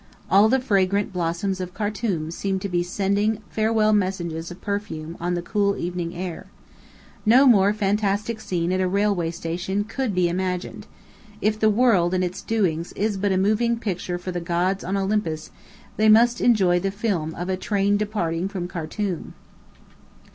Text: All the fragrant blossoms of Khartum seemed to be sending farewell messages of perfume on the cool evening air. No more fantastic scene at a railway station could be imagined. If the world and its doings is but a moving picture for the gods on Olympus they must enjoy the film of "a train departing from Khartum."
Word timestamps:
All 0.31 0.49
the 0.49 0.59
fragrant 0.59 1.13
blossoms 1.13 1.61
of 1.61 1.75
Khartum 1.75 2.31
seemed 2.31 2.59
to 2.63 2.69
be 2.69 2.81
sending 2.81 3.39
farewell 3.51 3.93
messages 3.93 4.49
of 4.49 4.59
perfume 4.59 5.15
on 5.21 5.35
the 5.35 5.43
cool 5.43 5.77
evening 5.77 6.15
air. 6.15 6.47
No 7.23 7.45
more 7.45 7.71
fantastic 7.71 8.39
scene 8.41 8.71
at 8.71 8.81
a 8.81 8.87
railway 8.87 9.29
station 9.29 9.83
could 9.83 10.15
be 10.15 10.27
imagined. 10.27 10.87
If 11.39 11.59
the 11.59 11.69
world 11.69 12.15
and 12.15 12.23
its 12.23 12.41
doings 12.41 12.93
is 12.93 13.15
but 13.15 13.31
a 13.31 13.37
moving 13.37 13.77
picture 13.77 14.17
for 14.17 14.31
the 14.31 14.41
gods 14.41 14.83
on 14.83 14.97
Olympus 14.97 15.51
they 15.97 16.09
must 16.09 16.41
enjoy 16.41 16.79
the 16.79 16.89
film 16.89 17.35
of 17.35 17.47
"a 17.47 17.55
train 17.55 17.95
departing 17.95 18.47
from 18.47 18.67
Khartum." 18.67 19.35